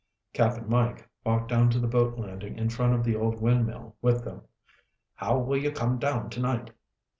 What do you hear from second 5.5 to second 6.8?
you come down tonight?"